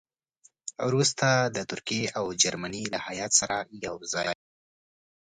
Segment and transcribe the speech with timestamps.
[0.87, 3.55] وروسته د ترکیې او جرمني له هیات سره
[3.85, 4.45] یو ځای شو.